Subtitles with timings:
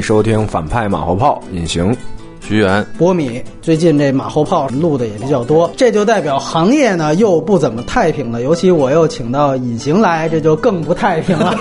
[0.00, 1.96] 收听反派马后炮，隐形。
[2.42, 8.42] 徐源，波米最近这马后炮录的也比较多，这就代表行业呢又不怎么太平了。
[8.42, 11.56] 尤其我又请到隐形来，这就更不太平了。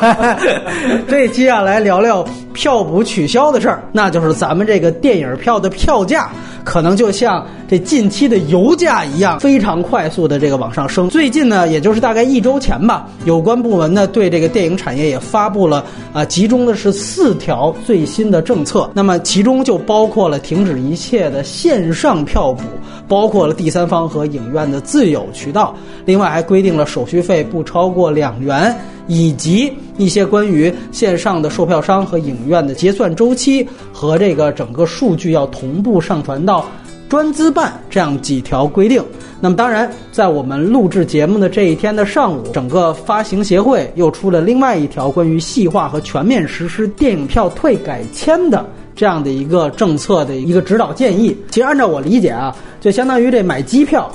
[1.08, 6.32] 这接下，来聊聊票补取消的事儿，那就是咱们这个电影票的票价，
[6.64, 11.08] 可能就像这近期的油价一样，非常快速的这个往上升。
[11.08, 18.90] 最近呢，也就是大概一周前吧，有关部门呢对这个电影产业也发布了啊，集中的是四条最新的政策。
[18.96, 20.80] 那么其中就包括了停止。
[20.80, 22.64] 一切的线上票补，
[23.06, 25.76] 包括了第三方和影院的自有渠道，
[26.06, 28.76] 另外还规定了手续费不超过两元，
[29.08, 36.66] 以及一些关于线上的售票商和影院的结算周期和这个整个数据要同步上传到
[37.08, 39.04] 专资办这样几条规定。
[39.42, 48.66] 那么，当然，在我们录制节目的这一天的上午，整个发行协会又出了另外一条关于细化和全面实施电影票退改签的。
[48.96, 54.12] 这样的一个政策的一个指导建议，其实按照我理解啊，就相当于这买机票，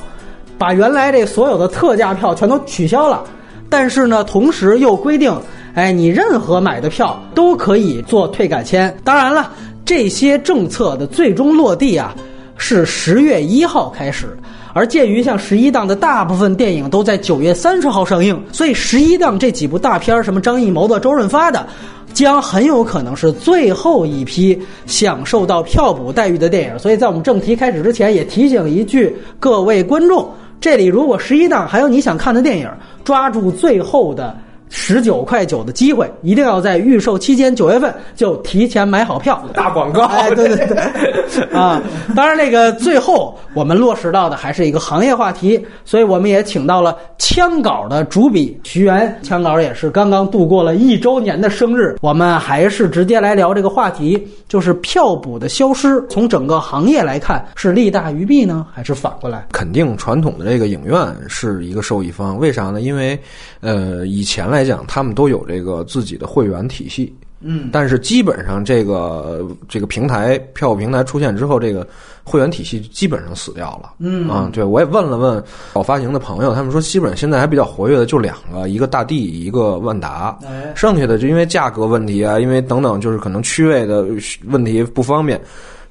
[0.57, 3.23] 把原来这所有的特价票全都取消了，
[3.69, 5.35] 但是呢，同时又规定，
[5.75, 8.97] 哎，你任何买的票都可以做退改签。
[9.03, 9.51] 当然了，
[9.85, 12.15] 这些政策的最终落地啊，
[12.57, 14.37] 是十月一号开始。
[14.73, 21.67] 而鉴于像十一档的大部分电影都在九月三十号上映，所以十一档这几部大片儿，什么张艺谋的、周润发的。
[22.13, 30.29] 将很有可能是最后一批享受到票补待遇的电影，所以在我们正题开始之前，也提醒一句各位观众：
[30.65, 32.67] 这里如果十一档还有你想看的电影，
[33.05, 34.35] 抓住最后的。
[34.69, 39.43] 十九块九的机会，一定要在预售期间九月份就提前买好票。
[39.55, 41.81] 大广告，哎，对对对， 啊，
[42.17, 59.47] 当然那个最后我们落实到的还是一个行业话题，所以我们也请到了枪稿的主笔徐源，枪稿也是刚刚度过了一周年的生日，我们还是直接来聊这个话题，就是票补的消失，从整个行业来看是利大于弊呢，还是反过来？
[59.53, 60.97] 肯定传统的这个影院
[61.29, 62.81] 是一个受益方，为啥呢？
[62.81, 63.19] 因为，
[63.61, 64.65] 呃，以前来。
[64.65, 71.87] 讲他们都有这个自己的会员体系，嗯，但是基本上这个这个平台票务平台出现之后，这个
[72.25, 75.45] 会员体系基本上死掉了，嗯啊，对我也问了问
[75.75, 80.39] 搞发行的朋友，他们说基本上现在还比较活跃的就两个，一个大地，一个万达，
[80.75, 84.07] 剩下的就因为价格问题啊，因为等等，就是可能区位的
[84.47, 85.39] 问题不方便。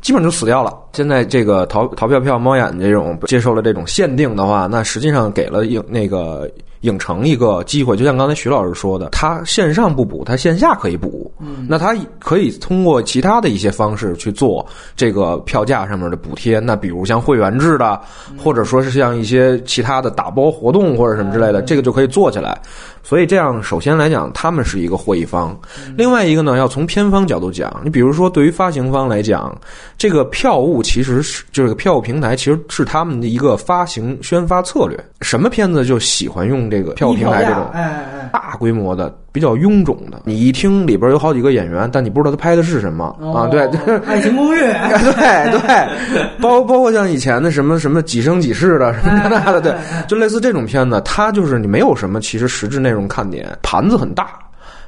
[0.01, 0.77] 基本就死掉了。
[0.91, 6.51] 现在这个淘淘票票、猫眼这种接受了这种限定的话，那实际上给了影那个
[6.83, 7.97] 影城一个机会。
[7.97, 11.29] 就像刚才徐老师说的，他线上不补，他线下可以补。
[11.39, 16.59] 嗯，那他可以通过其他的一些方式去做这个票价上面的补贴。
[16.59, 17.99] 那比如像会员制的，
[18.37, 22.57] 或者说是像一些其他的打包活动或者什么之类的，这个就可以做起来。
[23.05, 25.53] 所以这样，首先来讲，他们是一个获益方。
[25.97, 29.53] 另外一个呢，要从片方角度讲，你比如说，对于发行方来讲，
[29.97, 34.97] 这个票务其实是就是票务平台，其实是他们的一个发行宣发策略。
[35.19, 37.69] 什么片子就喜欢用这个票务平台这种
[38.31, 40.21] 大规模的、比较臃肿的。
[40.23, 43.45] 你一听里边有好几个演员，但你不知道他拍的是什么啊？
[43.47, 43.61] 对，
[44.07, 44.59] 爱情公寓，
[45.13, 49.75] 对 对，包包括像以前的什么什么几生几世的什么那的，对，
[50.07, 52.93] 就类似这种片子，它就是你没有什么其实实质内。
[52.93, 54.27] 容看点盘子很大，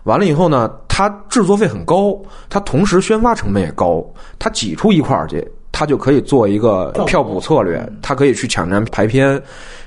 [0.04, 2.16] 完了以后呢，它制作费很高，
[2.48, 4.06] 它同时宣发成本也高，
[4.38, 5.44] 它挤出一块儿去，
[5.78, 9.42] 它就可以做一个票补策略，他可以去抢占排片。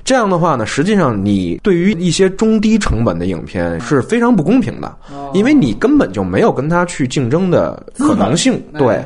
[0.05, 4.95] 这样的话呢，实际上你对于一些中低成本的影片是非常不公平的，
[5.33, 8.61] 因为你根本就没有跟他去竞争的可能性。
[8.77, 9.03] 对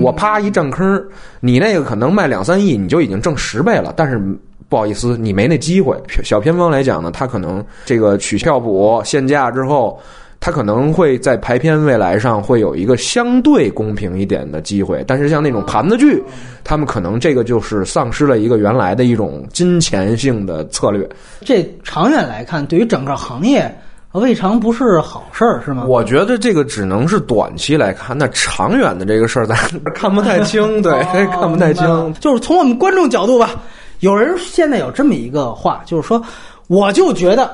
[0.00, 1.04] 我啪一占坑，
[1.40, 4.18] 你那个可能卖两三亿，你就已经挣十倍了，但是。
[4.66, 5.94] 不好意思，你没那机会。
[6.24, 10.00] 小片方来讲呢，他可能这个取票补限价之后，
[10.44, 15.02] 他可能会在排片未来上会有一个相对公平一点的机会。
[15.06, 16.22] 但是像那种盘子剧，
[16.62, 21.08] 他们可能这个就是丧失了一个原来的一种金钱性的策略。
[21.40, 23.74] 这长远来看，对于整个行业
[24.12, 25.86] 未尝不是好事儿，是吗？
[25.88, 29.56] 我觉得这个只能是短期来看，那长远的这个事儿咱
[29.94, 31.02] 看不太清，对，
[31.32, 32.14] 看不太清。
[32.20, 33.62] 就是从我们观众角度吧。
[34.00, 36.22] 有人现在有这么一个话，就是说，
[36.66, 37.50] 我就觉得，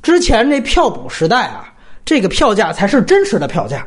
[0.00, 1.68] 之前这票补时代啊，
[2.04, 3.86] 这个票价才是真实的票价，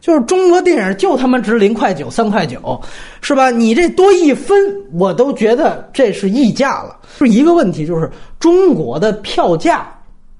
[0.00, 2.80] 就是中国电影就他妈值零块九、三块九，
[3.20, 3.50] 是吧？
[3.50, 4.56] 你这多一分，
[4.92, 6.96] 我都觉得这是溢价了。
[7.18, 9.88] 是一个问题，就是中国的票价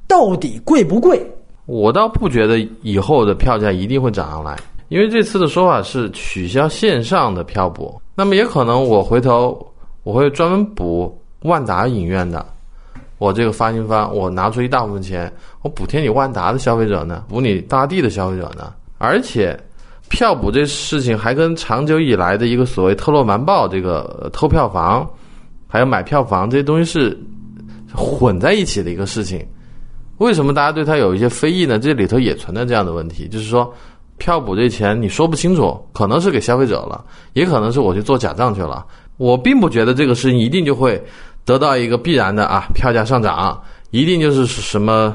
[0.07, 1.25] 到底贵不贵？
[1.67, 4.57] 我倒不觉得以后的票价一定会涨上来，
[4.89, 9.67] 因为这次的说法是取消线上的票补，那么也可能我回头。
[10.05, 12.47] 我会专门补万达影院的，
[13.19, 15.33] 我这个发行方，我拿出一大部分钱，
[15.63, 19.59] 我补贴你万达的消费者呢，补你大地的消费者呢，而且
[20.09, 25.09] 票补这事情还跟长久以来的一个所谓特洛瞒报这个偷票房，
[25.67, 27.19] 还有买票房这些东西是
[27.95, 29.45] 混在一起的一个事情。
[30.19, 31.79] 为什么大家对它有一些非议呢？
[31.79, 33.71] 这里头也存在这样的问题，就是说
[34.17, 38.87] 票补这钱你说不清楚，可能是给消费者了，也可能是我去做假账去了。
[39.19, 41.03] 我并不觉得这个事情一定就会
[41.47, 43.59] 得到一个必然的啊票价上涨，
[43.91, 45.15] 一定就是什么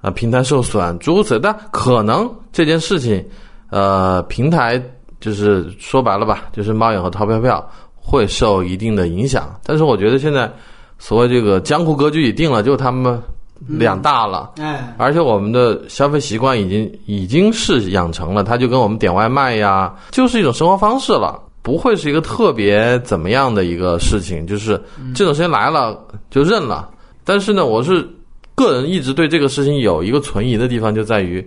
[0.00, 1.40] 啊平台受损诸如此类。
[1.40, 3.24] 但可能这件事情，
[3.70, 4.80] 呃，平台
[5.18, 7.66] 就是说白了吧，就是猫眼和淘票票
[7.96, 9.58] 会受一定的影响。
[9.64, 10.52] 但是我觉得现在
[10.98, 13.20] 所谓这个江湖格局已定了，就他们
[13.66, 14.52] 两大了。
[14.58, 24.80] 哎，而且我们的消费习惯已经已经是养成了，它就跟我们点外卖呀，就是一种生活方式了，不会是一个特别怎么样的一个事情，就是
[25.14, 25.96] 这种事情来了
[26.28, 26.90] 就认了。
[27.24, 28.04] 但是呢，我是
[28.54, 31.46] 个人一直对这个事情有一个存疑的地方，就在于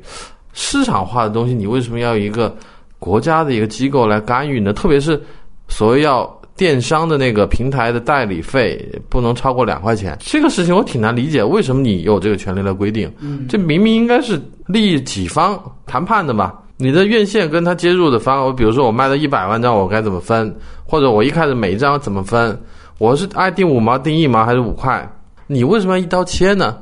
[0.53, 2.55] 市场化的东西，你为什么要一个
[2.97, 4.71] 国家的一个机构来干预呢？
[4.71, 5.21] 特别是
[5.67, 6.25] 所谓要
[6.55, 13.11] 电商的那个平台的代理费不能超过两块钱，这个事情我挺难理解，为什么你有这个权利来规定？
[13.19, 16.61] 嗯，这明明应该是利益己方谈判的吧？
[16.77, 20.53] 你的院线跟他接入的方，我比如说我卖了一百万张，我该怎么分？
[20.83, 22.59] 或者我一开始每一张怎么分？
[22.97, 25.09] 我是爱定五毛、定一毛还是五块？
[25.47, 26.77] 你为什么要一刀切呢？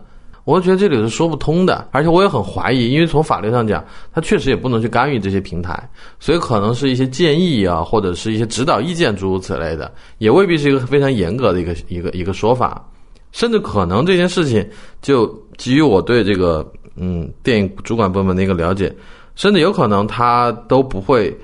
[0.45, 3.81] 我觉得这里是说不通的，而且我也很怀疑，因为从法律上讲，
[4.12, 12.86] 他确实也不能去干预这些平台，所以可能是一些建议啊，或者是一些指导意见诸如此类的，也未必是一个非常严格的一个一个一个说法，
[13.31, 14.68] 甚至可能这件事情
[15.01, 18.94] 就基于我对这个嗯电影主管部门的一个了解，
[19.35, 21.35] 甚至有可能它都不会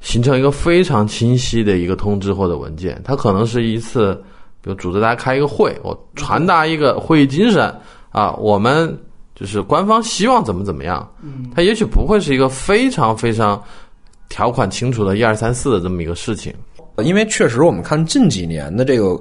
[0.00, 4.14] 形成一个非常清晰的一个通知或者文件，它可能是一次，
[4.60, 7.74] 比如组织大家开一个会，我传达一个会议精神
[8.10, 8.96] 啊，我们
[9.34, 13.62] 就是官方希望怎么怎么样，嗯，它也许不会是一个非常非常
[14.28, 16.54] 条款清楚的一二三四的这么一个事情。
[17.04, 19.16] 因为确实我们看近几年的这个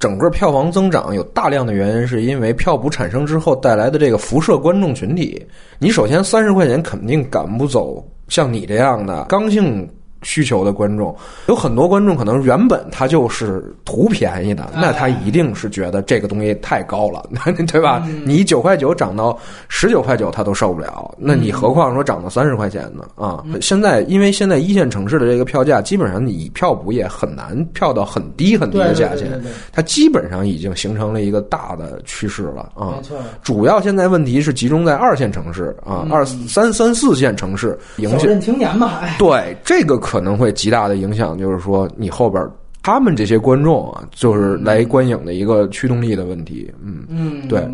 [0.00, 5.46] 整个票房增长，有大量的原因是因为票补产生之后带来的这个辐射观众群体。
[5.78, 9.88] 你首先三十块钱肯定赶不走像你这样的刚性。
[10.22, 11.14] 需求的观众
[11.48, 17.24] 有很多观众，可能原本他就是图便宜的，那他一定是觉得这个东西太高了，
[17.66, 18.06] 对吧？
[18.24, 19.36] 你九块九涨到
[19.68, 23.04] 十九块九，他都受不了，那你何况说涨到三十块钱呢？
[23.14, 29.40] 啊，现在因为现在一线城市的这个票价，基本上你票补也很难票到很低很低的价钱，
[29.72, 32.94] 它基本上已经形成了一个大的趋势了啊。
[32.96, 39.98] 没错，主要现在问题是集中在二线城市啊，二三三四线城市影响青年嘛，哎，对这个。
[40.09, 42.42] 可能会极大的影响，就是说你后边
[42.82, 46.72] 他们这些观众啊，就是来观影的一个驱动力的问题。
[46.82, 47.68] 嗯嗯，对。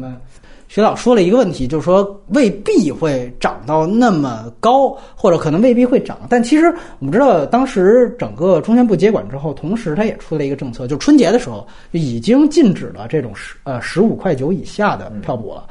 [0.68, 6.18] 徐老说了一个问题，就是说未必会涨到那么高，或者可能未必会涨。
[6.28, 6.66] 但其实
[6.98, 15.64] 我们知道，当时整个中宣部接管之后，同时它也出了一个政策，就春节的时候已经禁止了这种十呃十五块九以下的票补了。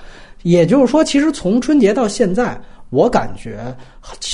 [0.43, 2.57] 也就是说，其实从春节到现在。
[2.95, 3.75] 我感觉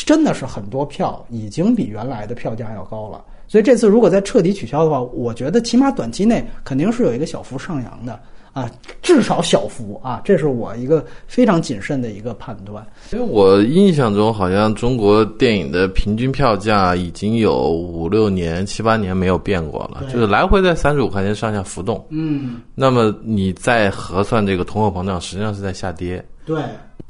[0.05, 8.19] 真的是很多票已经比原来的票价要高了，所以这次如果再彻底取消的话，我觉得起码短期内肯定是有一个小幅上扬的
[8.53, 8.69] 啊，
[9.01, 12.85] 至少小幅啊，这是我一个非常谨慎的一个判断。
[13.13, 22.05] 因为我印象中好像中国电影的平均票价已经有五六年、七八年没有变过了，就是来回在三十五块钱上下浮动。
[22.09, 26.23] 嗯，那么你再核算这个通货膨胀，实际上是在下跌。
[26.45, 26.61] 对。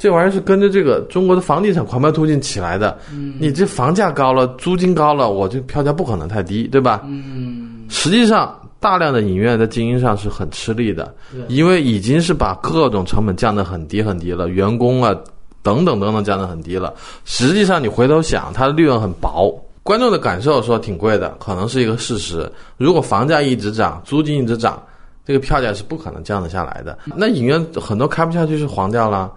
[0.01, 2.97] 这玩意儿是跟着这个中国的房地产狂飙突进起来的。
[3.13, 7.03] 嗯，你这房价高了，租金高了，我这票价不可能太低，对吧？
[7.05, 11.13] 嗯，实际上，大量的影院在经营上是很吃力的，
[11.49, 15.15] 因为已经是把各种成本降得很低很低了，员工啊
[15.61, 16.91] 等等等等降得很低了。
[17.23, 19.53] 实际上，你回头想，它的利润很薄，
[19.83, 22.51] 观众的感受说挺贵的，可能是一个事实。
[22.75, 24.81] 如果房价一直涨，租金一直涨，
[25.27, 26.97] 这个票价是不可能降得下来的。
[27.15, 29.31] 那影院很多开不下去，是黄掉了。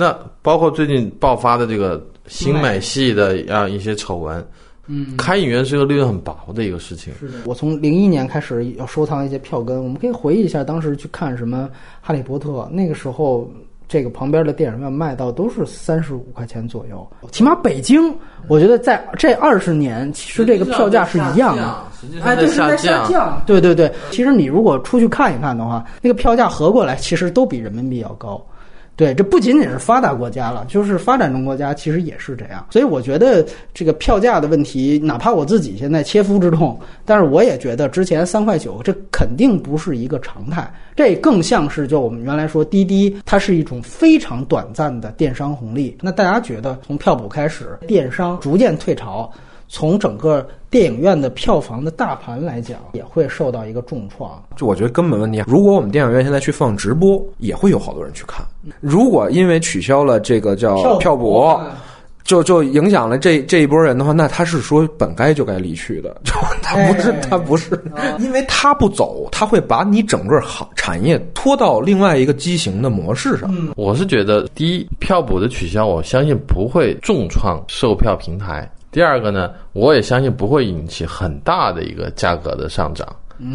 [0.00, 4.42] 那包括最近爆发的这个新美系的啊一些丑闻，
[4.86, 7.12] 嗯，开影院是一个利润很薄的一个事情。
[7.20, 11.68] 是的，我从零一年开始要收藏一些票根，我们可以回忆一下当时去看什么
[12.00, 13.46] 《哈利波特》，那个时候
[13.86, 17.06] 这个旁边的电影院卖到都是三十五块钱左右。
[17.30, 18.14] 起码北京，
[18.48, 21.76] 我觉得在这二十年，其实这个票价是一样的，
[22.22, 23.42] 哎，对，是在下降。
[23.44, 28.40] 对对对，其实你如果出去看一看的话，那个票价合过来，其实都比人民币要高。
[29.00, 32.66] 对，这不仅仅是发达国家了，就是发展中国家其实也是这样。
[32.68, 33.42] 所以我觉得
[33.72, 40.70] 这个票价的问题，哪怕我自己现在切肤之痛，但是我也觉得之前三块九，这肯定不是一个常态。
[40.94, 45.96] 这更像是就我们原来说滴滴，它是一种非常短暂的电商红利。
[46.02, 49.32] 那大家觉得从票补开始，电商逐渐退潮。
[49.72, 54.42] 从整个电影院的票房的大盘来讲，也会受到一个重创。
[54.56, 58.44] 就我觉得根本问题，如果我们电影院现在去放直播，也会有好多人去看。
[58.80, 61.56] 如果因为取消了这个叫票补，
[62.24, 67.80] 就就影响了这这一波人的话，那他是说本该就该离去的， 就他不是他不是，
[68.18, 73.48] 因为他不走，他会把你整个行产业拖到另外一个畸形的模式上。
[73.76, 78.68] 我是觉得，第一，票补的取消，我相信不会重创售票平台。
[78.90, 83.06] 第二个呢，我也相信不会引起很大的一个价格的上涨，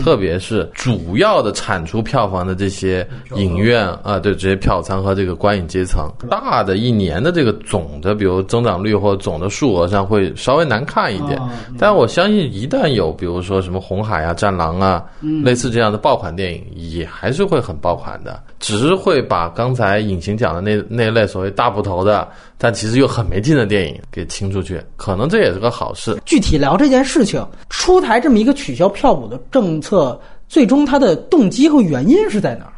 [0.02, 11.40] 特别是主要的产出票房的这些影院啊，对这些票仓和这个观影阶层，大的一年的这个总的，比如增长率或总的数额上会稍微难看一点。
[11.78, 15.04] 但我相信，一旦有比如说什么红海啊、战狼啊，
[15.44, 18.42] 类似这样的爆款电影，也还是会很爆款的。
[18.66, 26.20] 只是会把刚才隐形讲的那那类所谓大部头的，但其实又很没劲的电影给清出去，可能这也是个好事。
[26.26, 30.20] 具体聊这件事情，出台这么一个取消票补的政策，
[30.50, 32.74] 最终它的动机和原因是在哪儿？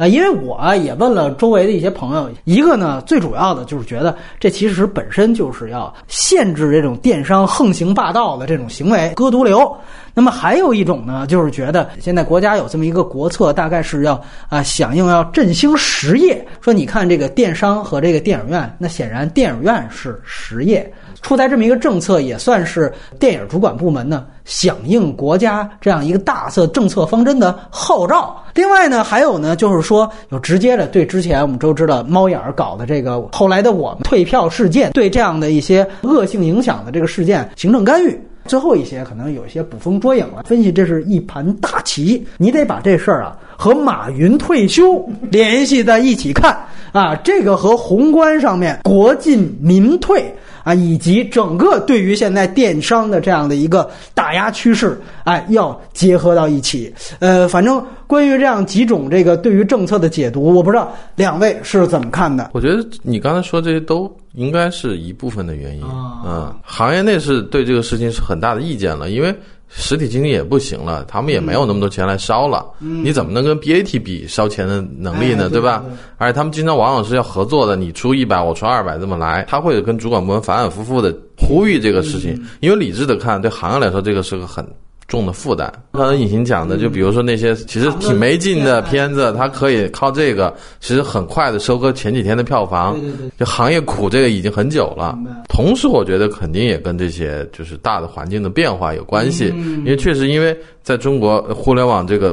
[0.00, 9.76] 啊，因为我也问了周围的一些朋友，一个呢，最主要的就是觉得这其实本身就是要限制这种电商横行霸道的这种行为，割毒瘤。
[10.14, 16.42] 那么还有一种呢，就是觉得现在国家有这么一个国策，大概是要啊响应要振兴实业。
[16.62, 20.90] 说你看这个电商和这个电影院，那显然电影院是实业，
[21.22, 28.36] 出台这么一个政策，也算是电影主管部门呢响应国家这样一个大策政策方针的号召。
[28.54, 38.20] 另外呢，还有呢，就是说有直接的对之前我们都知道猫眼儿搞的这个后来的我们退票事件，对这样的一些恶性影响的这个事件行政干预。
[38.46, 46.58] 最后一些可能有一些捕风捉影了，分析这是一盘大棋，你得把这事儿啊和马云退休 联系在一起看
[46.92, 50.24] 啊，这个和宏观上面国进民退
[50.64, 56.92] 啊，以及整个对于现在电商的这样的一个打压趋势，哎，要结合到一起。
[57.18, 62.50] 呃，反正关于这样几种这个对于政策的解读，我不知道两位是怎么看的。
[62.52, 64.10] 我觉得你刚才说这些都。
[64.34, 65.84] 应该是一部分的原因，
[66.24, 69.34] 嗯，行业内是对这个事情是很大的意见了，因为
[69.68, 75.48] 实体经济也不行了，他们也没有那么多钱来烧了，你怎么能跟 BAT 比烧钱的能力呢？
[75.48, 75.84] 对吧？
[76.16, 84.64] 而且他们经常往往是要合作的，你出一百，我出二百，这么来，他会跟主管部门反反复复的呼吁这个事情，因为理智的看，对行业来说，这个是个很。
[85.10, 85.70] 重的负担。
[85.92, 92.98] 刚才隐形讲的，就比如说那些其实挺没劲的片子，它可以靠这个，其实很快的收割前几天的票房。
[93.36, 95.18] 就行业苦这个已经很久了。
[95.48, 99.48] 同时，我觉得肯定也跟这些就是大的环境的变化有关系。
[99.48, 102.32] 因为确实，因为在中国互联网这个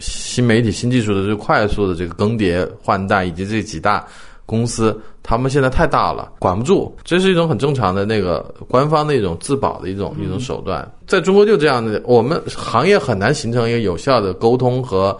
[0.00, 4.04] 新媒体、新技术的这个快速的这个更迭换代，以及这几大。
[4.48, 10.90] 公司他们现在太大了，管不住，这是一种很正常的那个官方的一种自保的一种一种手段。
[11.06, 15.14] 在中国就这样的，我们行业很难形成一个有效的沟通和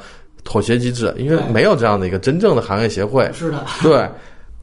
[0.45, 3.31] 妥协机制，因为没有这样的一个真正的行业协会。
[3.35, 4.09] 是的，对。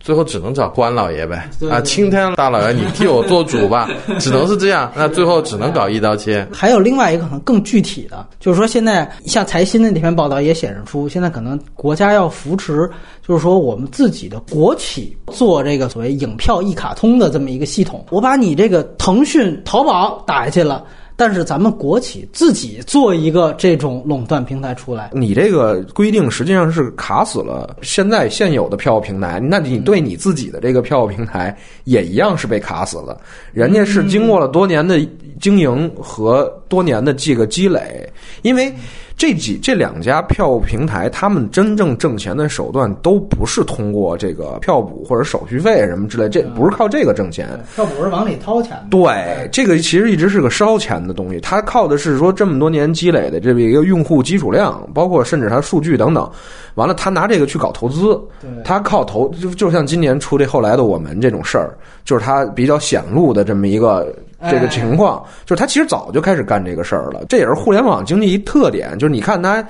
[0.06, 3.90] 最后只能找关老爷呗，啊，青天大老爷，你替我做主吧，
[4.22, 4.92] 只能是这样。
[4.96, 6.48] 那最后只能搞一刀切。
[6.54, 12.88] 还有另外一个可能更具体的，就是说现在像财新的那篇报道也显示出，现在可能国家要扶持，
[13.28, 18.06] 就是说我们自己的国企做这个所谓影票一卡通的这么一个系统。
[18.12, 20.86] 我把你这个腾讯、淘宝打下去了。
[21.16, 33.18] 但是咱们国企自己做一个这种垄断平台出来，你这个规定实际上是卡死了现在现有的票务平台，那你对你自己的这个票务平台也一样是被卡死了。
[33.54, 35.00] 人家是经过了多年的
[35.40, 38.10] 经营和多年的这个积累，
[38.42, 38.74] 因为。
[39.18, 47.48] 这几这两家票务平台，他们真正挣钱的手段都不是通过这个票补或者手续费什么之类，这不是靠这个挣钱。
[47.76, 48.78] 票补是往里掏钱。
[48.92, 56.30] 对，这个其实一直是个烧钱的东西，它靠的是说这么多年积累的这么一个用户基础量，包括甚至它数据等等。
[56.74, 58.20] 完了，他拿这个去搞投资，
[58.66, 64.14] 他靠投就就像今年出这后来的我们这种事儿，就是他比较显露的这么一个。
[64.50, 68.98] 这个情况就是他其实早就开始干这个事儿了，这也是互联网经济一特点。
[68.98, 69.66] 就是你看他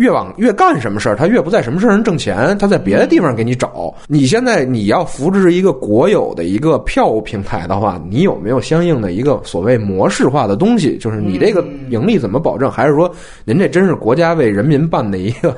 [0.00, 3.94] 越往越干什么事儿，他越不在什么事儿上挣钱，他在别的地方给你找。
[4.08, 10.96] 你现在你要扶持一个国有的一个票务平台的话，你有没有相应的一个所谓模式化的东西？
[10.96, 12.70] 就是你这个盈利怎么保证？
[12.70, 13.12] 还是说
[13.44, 15.54] 您这真是国家为人民办的一个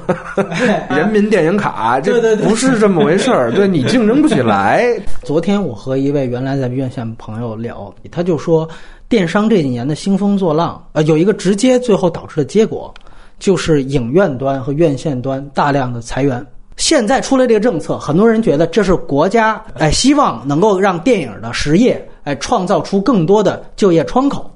[0.90, 2.00] 人民电影卡？
[2.00, 4.84] 这不是这么回事儿，对你竞争不起来。
[5.22, 8.68] 昨天我和一位原来在院线朋友聊，他就说，
[9.08, 12.92] 电商这几年的兴风作浪，呃，有一个直接最后导致的结果，
[13.42, 16.46] 就是影院端和院线端大量的裁员。
[16.76, 24.48] 现在出来这个政策，很多人觉得这是国家哎希望能够让电影的实业哎创造出更多的就业窗口。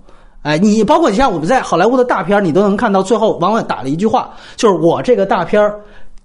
[0.43, 5.61] 哎，你包括你像我们在好莱坞的大片，你都能看到最后往往打了一句话，就是我这个大片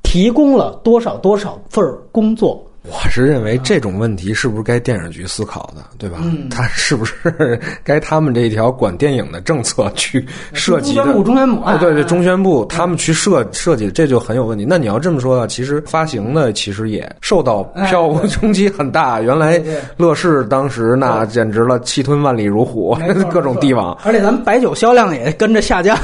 [0.03, 2.63] 提供了多少多少份工作。
[2.83, 6.17] 我是认为这种问题是不是该电影局思考的，对吧？
[6.49, 11.03] 他是不是该他们这一条管电影的政策去设计的？
[11.03, 14.65] 中宣部，中宣部，哎，对对，中宣部他们去设设计，这就很有问题。
[14.67, 19.21] 那你要这么说啊，其实发行的其实也受到票务冲击很大。
[19.21, 19.61] 原来
[19.95, 22.97] 乐视当时那简直了，气吞万里如虎，
[23.31, 23.95] 各种帝王。
[24.03, 25.95] 而且咱们白酒销量也跟着下降。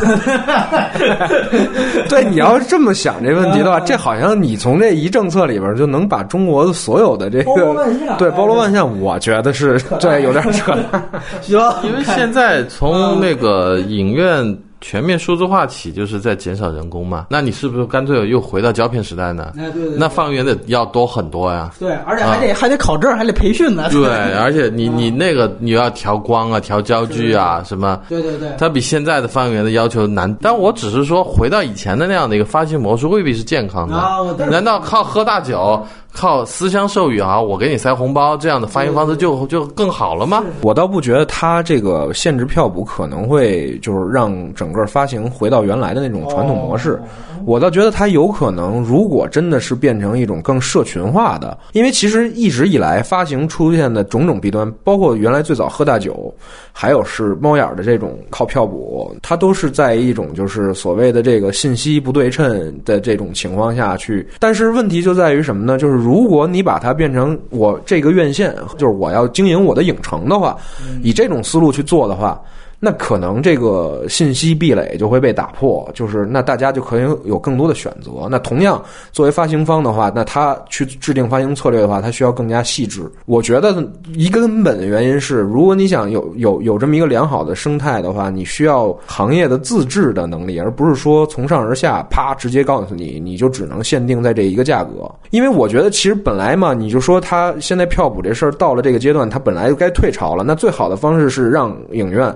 [2.08, 6.67] 对，你要这么想这问题的话，这好像你从这一政策里边就能把中国。
[6.74, 10.74] 所有的这个对包罗万 象，我觉得是 这有点扯。
[11.42, 14.58] 行，因为现在从那个影院。
[14.80, 17.26] 全面数字化起就是在减少人工嘛？
[17.32, 19.52] 那你是不是干脆又回到胶片时代呢？
[19.58, 19.98] 哎，对对。
[19.98, 21.72] 那放映员得要多很多呀。
[21.80, 23.90] 对，而且还得还得考证，还得培训呢。
[23.90, 24.08] 对，
[24.38, 28.00] 而且你你那个你要调光啊，调焦距啊，什么？
[28.08, 28.50] 对对对。
[28.60, 30.32] 它比现在的放映员的要求难。
[30.40, 33.96] 但我只是说，回到以前的那样的一个发行模式，未必是健康的。
[33.96, 34.20] 啊，
[34.52, 35.84] 难道靠喝大酒？
[36.18, 40.44] 靠私相授予啊，我给你塞红包，这样的发行方式就就更好了吗？
[40.62, 47.00] 我倒不觉得他这个限制票补可能会就是让整个发行回到原来的那种传统模式。
[47.46, 56.34] 我倒觉得它有可能，如果真的是变成一种更社群化的，因为其实一直以来发行出现的种种弊端，包括原来最早喝大酒，
[56.74, 64.28] 还有是猫眼的这种靠票补，它都是在一种就是所谓的这个信息不对称的这种情况下去。
[64.40, 65.78] 但是问题就在于什么呢？
[65.78, 70.56] 就是如果你把它变成我这个院线，就是我要经营我的影城的话，
[71.04, 72.42] 以这种思路去做的话。
[72.80, 78.28] 那可能这个信息壁垒就会被打破，就是那大家就可以有更多的选择。
[78.30, 78.80] 那同样
[79.12, 83.02] 作为发行方的话，那他去制定发行策略的话，他需要更加细致。
[83.26, 95.12] 我觉得一个根本的原因是，如果你想有有有这么一个良好的生态的话，你需要行业的自制的能力，而不是说从上而下啪直接告诉你，你就只能限定在这一个价格。
[95.32, 100.44] 因为我觉得其实本来嘛，你就说他现在票补这事儿到了这个阶段，他本来就该退潮了。
[100.44, 102.32] 那最好的方式是让影院。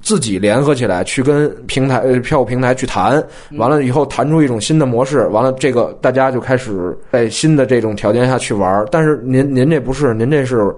[0.00, 8.86] 自己联合起来去跟平台呃票务平台去谈，完了以后谈出一种新的模式，完了这个大家就开始在新的这种条件下去玩。
[8.90, 10.74] 但是您您这不是，您这是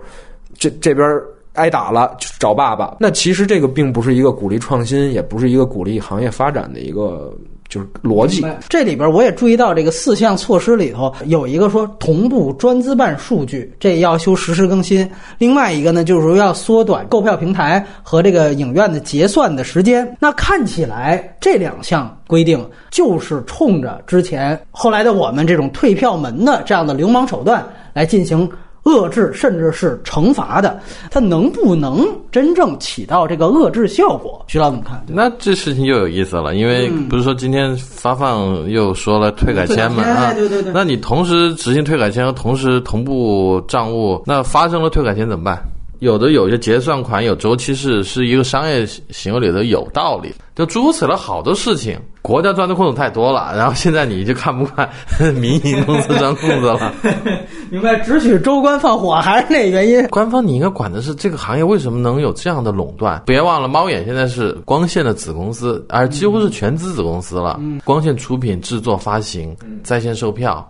[0.57, 1.07] 这这边
[1.55, 2.97] 挨打了找爸爸。
[3.01, 7.37] 那其实这个并不是一个鼓励创新，也不是一个鼓励行业发展的一个。
[7.69, 15.09] 就是逻辑，这里边我也注意到这个四项措施里头有一个说同步专资办数据，这要求实时更新。
[15.37, 20.17] 另外一个呢，就是说要缩短购票平台和这个影院的结算的时间。
[20.19, 28.49] 那看起来这两项规定就是冲着之前后来的我们这种退票门的这样的流氓手段来进行。
[28.89, 34.43] 遏制甚至是惩罚的，它能不能真正起到这个遏制效果？
[34.49, 35.05] 徐老怎么看？
[35.07, 40.03] 那这事情又有意思了，因为不是说今天发放又说了退改签嘛？
[40.03, 40.73] 啊，对对对。
[40.73, 45.63] 那你同时执行退改签和同时同步账务，那发生了退改签怎么办？
[46.01, 54.89] 有的有些结算款有周期是是一个商业行为里头有道理，就诸如此类好多事情，国家钻的空子太多了，然后现在你就看不惯
[55.35, 56.93] 民营公司钻空子了。
[57.71, 60.07] 明白，只许州官放火，还是那原因？
[60.09, 63.21] 官方你应该管的是这个行业为什么能有这样的垄断？
[63.27, 67.61] 别忘了，猫眼现在是光线的子公司，而几乎是全资子公司了。
[67.85, 70.67] 光线出品、制作、发行、在线售票，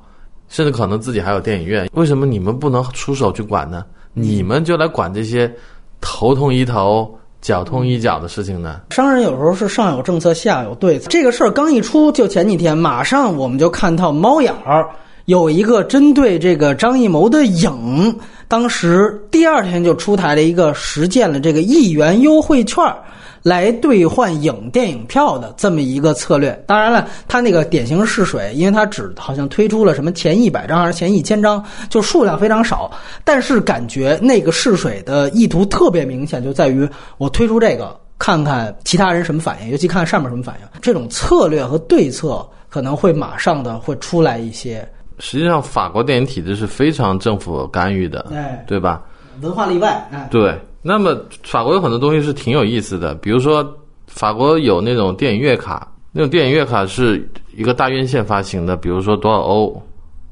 [0.48, 3.84] 甚至可能自己还有电影院，为什么你们不能出手去管呢？
[4.12, 5.52] 你们就来管这些
[6.00, 8.80] 头痛医头、脚痛医脚的事情呢？
[8.90, 11.08] 商人有时候是上有政策，下有对策。
[11.08, 14.88] 这个事儿刚一出，就前几天，马上我们就看到猫眼儿
[15.28, 22.96] 有一个针对这个张艺谋的影，当时第二天就出台了一个实践了这个一元优惠券儿。
[23.42, 32.90] 来兑换影电影票的这么一个策略，当然了，他那个典型试水，因为他只好像推出了什么前一百张还是前一千张，就数量非常少，
[33.22, 36.88] 但是感觉那个试水的意图特别明显，就在于
[37.18, 40.66] 我推出这个，看看其他人什么反应，尤其看上面什么反应。
[40.80, 44.86] 这种策略和对策可能会马上的会出来一些。
[45.18, 49.02] 实际上，法国电影体制是非常政府干预的，哎，对吧？
[49.40, 50.58] 文化例外，哎，对。
[50.80, 53.66] 那么法国有很多东西是挺有意思的，比如说
[54.06, 59.82] 法国有那种电影月卡，那种电影月卡是一个大院线发行的，比如说多少欧，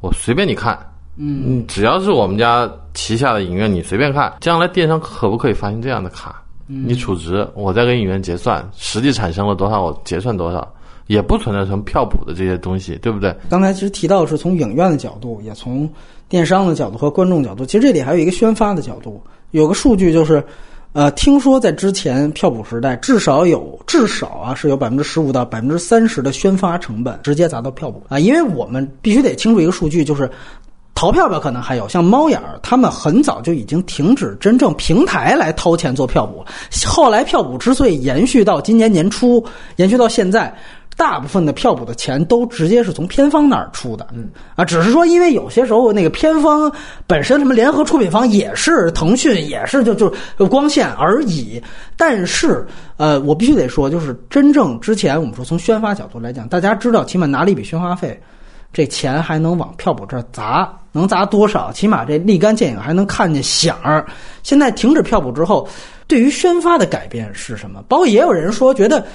[0.01, 0.79] 我随便你看，
[1.17, 4.33] 嗯，只要是我们家旗下的影院，你随便看。
[4.41, 6.43] 将来电商可不可以发行这样的卡？
[6.69, 10.67] 你储值，我再跟影院结算，实际产生了多少，我结算多少，
[11.07, 13.35] 也不存在什么票补的这些东西，对不对？
[13.49, 15.89] 刚才其实提到是从影院的角度，也从
[16.29, 19.23] 电商的角度和观众角度，其实这里还有一个宣发的角度。
[19.53, 20.43] 有个数据就是，
[20.93, 30.29] 呃，听说在之前票补时代，至少有至少啊是有百分之十五到百分之三十的宣发成本直接砸到票补啊，因为我们必须得清楚一个数据，就是
[30.97, 36.45] 淘票票可能还有像猫眼儿，他们很早就已经停止真正平台来掏钱做票补。
[36.85, 39.43] 后来票补之所以延续到今年年初，
[39.77, 40.53] 延续到现在。
[40.97, 46.73] 大部分的票补的钱都直接是从片方那儿出的，嗯啊，只是说因为有些时候那个片方
[47.07, 50.11] 本身什么联合出品方也是腾讯，也是就就
[50.49, 51.63] 光线而已。
[51.99, 58.19] 但是呃，我必须得说，就是真正之前我们说从宣发角度来讲，大家知道起码拿了一笔宣发费，
[58.73, 61.71] 这钱还能往票补这儿砸，能砸多少？
[61.71, 64.07] 起码这立竿见影，还能看见响儿。
[64.43, 65.69] 现在停止票补之后。
[66.09, 67.83] 对于宣发的改变是什么？
[67.89, 69.07] 包括也有人说，觉得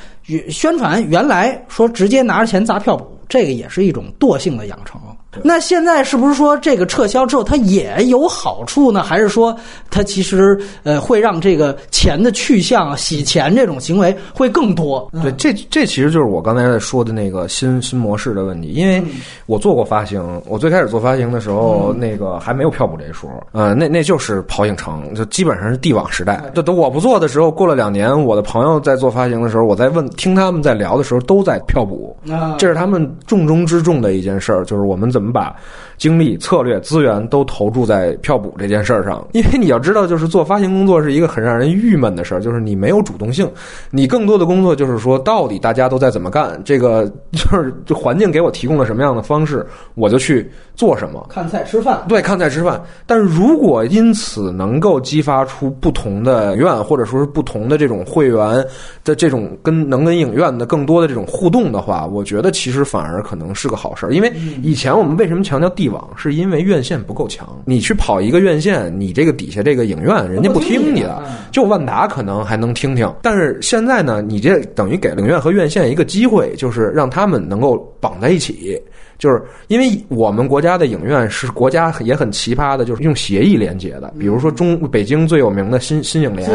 [0.50, 5.01] 宣传原来说直接拿着钱砸票补，这个也是一种惰性的养成。
[5.44, 9.02] 那现在是不是说这个撤销之后它也有好处呢？
[9.02, 9.56] 还是说
[9.90, 15.10] 它其实呃会让这个钱的去向、洗钱这种行为会更多？
[15.24, 18.74] 对，这这其实就是我刚才在说的那个新新模式的问题。
[18.74, 19.02] 因为
[19.46, 26.44] 我做过发行，我最开始做发行的时候，那个还没有票补这一说，呃，那那就是跑影城，就基本上是地网时代。
[26.54, 32.14] 就等我不做的时候，过了两年，我的朋友在做发行的时候，我在问听他们在聊的时候，都在票补，
[32.58, 35.21] 这是他们重中之重的一件事儿，就是我们怎么。
[35.22, 35.56] 怎么把
[36.00, 39.24] 精力、策略、资源都投注在票补这件事儿上？
[39.34, 43.48] 因为你要知道，就是做发行工作是一个很让人郁闷的事儿，就是你没有主动性，
[43.92, 46.60] 你更多的工作就是说，到底大家都在怎么干？
[46.66, 51.24] 这个就是这环境给我提供了什么样的方式，我就去做什么。
[51.30, 52.82] 看菜吃饭，对，看菜吃饭。
[53.06, 58.66] 但是如果因此能够激发出不同的影院，或者说是不同的这种会员
[59.04, 65.11] 的这种跟能跟影院的更多的这种互动的话，我觉得其实反而可能是个好事儿，因为以前我们。
[65.18, 66.10] 为什么强调地网？
[66.16, 67.48] 是因为院线不够强。
[67.66, 71.24] 你去跑一个院线，你这个底下这个影院，人家不听你的。
[71.52, 78.80] 就万达可能还能听听，但是现在呢，你这等于给了影院和院线一个机会，就是让他们能够绑在一起。
[79.22, 84.12] 就是因为我们国家的影院是国家也很奇葩的，就是用协议连接的。
[84.18, 86.50] 比如说中北京最有名的新新影联，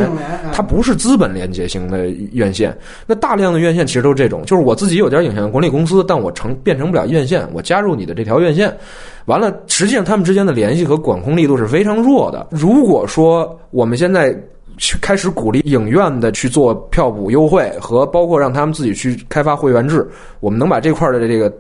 [0.53, 2.77] 它不是资本连接型的院线。
[3.07, 8.77] 那大量的院线其实都是这种，就是我自己有家影像管理公司，但我成变成不了院线，我加入你的这条院线，
[9.27, 12.49] 完了，实际上他们之间的联系和管控力度是非常弱的。
[12.51, 14.37] 如果说我们现在
[14.77, 20.05] 去开始鼓励影院的去做票补优惠，和包括让他们自己去开发会员制，
[20.41, 21.53] 我们能把这块的这个。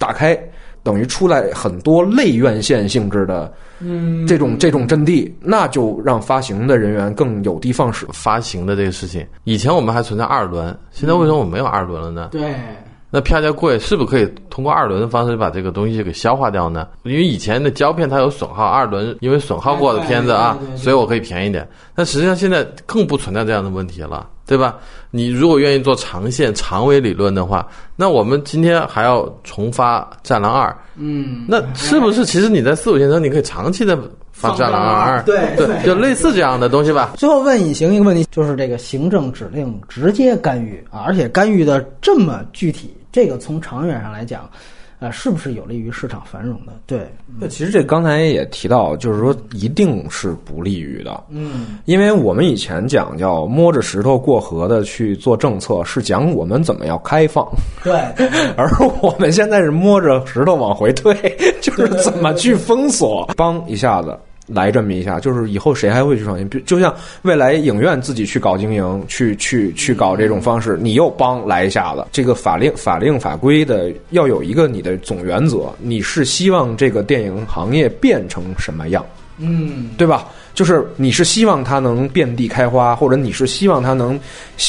[0.00, 0.34] 打开，
[0.82, 8.06] 等于出来很多类院线性质的，嗯，这种这种阵地，那就让发行的人员更有的放矢。
[8.14, 12.30] 发行的这个事情，以前我们还存在二轮，现在为什么我没有二轮了呢？
[12.32, 12.54] 对。
[13.12, 16.86] 那票价贵，是不是可以通过二轮的方式把这个东西给消化掉呢？
[17.02, 21.68] 因为以前的胶片它有损耗，二轮因为损耗过的片子啊，所以我可以便宜点。
[21.92, 24.78] 但实际上现在更不存在这样的问题了，对吧？
[25.12, 33.96] 你如果愿意做长线、长尾理论的话，那我们今天还要重发《战狼二》，嗯，那是不是其实你在四五线城你可以长期的
[34.32, 35.20] 发《战狼二》？
[35.22, 37.12] 对对，就类似这样的东西吧。
[37.16, 42.92] 最后问隐形一个问题，就是这个行政指令直接干预啊，而且干预的这么具体。
[43.12, 44.50] 这个从长远上来讲，
[45.00, 46.72] 呃，是不是有利于市场繁荣的？
[46.86, 51.24] 对，那其实这刚才也提到，就是说一定是不利于的。
[51.30, 57.48] 嗯，因为我们以前讲叫摸着石头过河的去做政策，是讲我们怎么要开放。
[57.82, 57.94] 对，
[58.56, 58.68] 而
[59.00, 61.14] 我们现在是摸着石头往回退，
[61.62, 64.14] 就是怎么去封锁，帮一下子。
[64.52, 66.48] 来这么一下，就是以后谁还会去创新？
[66.66, 72.06] 就像未来影院自己去搞经营，去去去搞这种方式，你又帮来一下子。
[72.10, 79.04] 这个法令法令法规的要有一个你的总原则，你是希望这个电影行业变成什么样？
[79.38, 80.26] 嗯，对吧？
[80.52, 84.18] 就是你是希望它能遍地开花，或者你是希望它能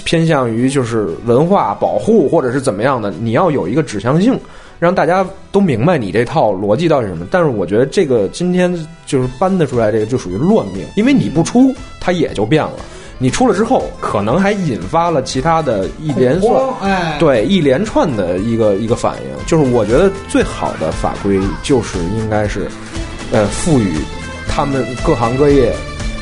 [0.05, 3.11] 偏向于就是文化保护，或者是怎么样的？
[3.11, 4.39] 你要有一个指向性。
[4.81, 8.73] 让大家都明白你这套逻辑到底是什么，但是我觉得这个今天
[9.05, 12.73] 就是搬得出来，这个就属于乱命，因为你不出，它也就变了。
[13.19, 19.45] 你出了之后，可能还引发了其他的一连串，哎，对一连串的一个一个反应。
[19.45, 22.67] 就是我觉得最好的法规就是应该是，
[23.31, 23.97] 呃，赋予
[24.47, 25.71] 他们各行各业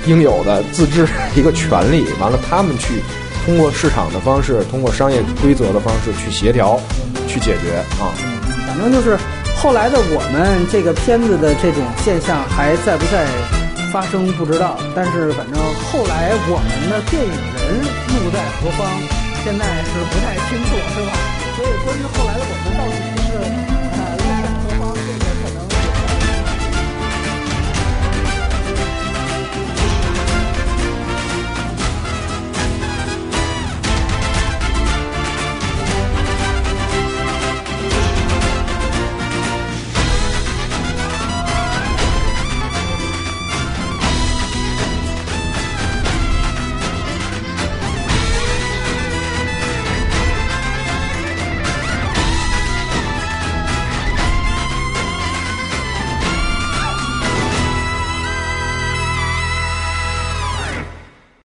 [0.05, 2.95] 应有的自治一个权利，完了他们去
[3.45, 6.77] 通过市场的方式，通过商业规则的方式去协调，
[7.25, 8.11] 去解决啊。
[8.79, 9.19] 反正就是
[9.57, 13.27] 后来的我们这个片子的这种现象还在不在
[13.91, 15.59] 发生不知道，但是反正
[15.91, 18.87] 后来我们的电影人路在何方，
[19.43, 21.11] 现在是不太清楚，是吧？
[21.59, 22.95] 所以关于后来的我们到底
[23.27, 23.35] 是